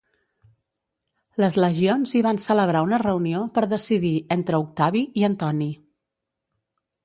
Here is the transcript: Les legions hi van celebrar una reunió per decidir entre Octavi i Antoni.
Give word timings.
Les 1.43 1.57
legions 1.63 2.13
hi 2.15 2.23
van 2.29 2.41
celebrar 2.45 2.83
una 2.87 3.01
reunió 3.05 3.43
per 3.59 3.65
decidir 3.77 4.15
entre 4.39 4.63
Octavi 4.65 5.07
i 5.23 5.31
Antoni. 5.33 5.73